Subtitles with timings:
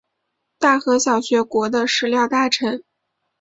[0.57, 2.83] 大和小学国的食料大臣。